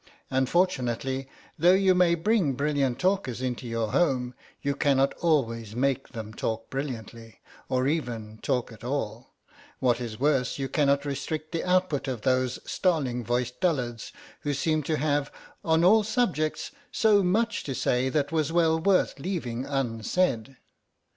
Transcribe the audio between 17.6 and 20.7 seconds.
to say that was well worth leaving unsaid.